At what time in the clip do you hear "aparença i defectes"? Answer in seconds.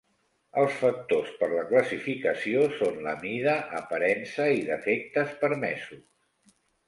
3.81-5.35